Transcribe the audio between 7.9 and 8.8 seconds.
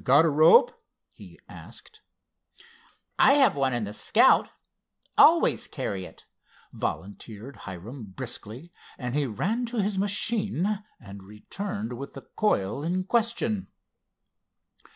briskly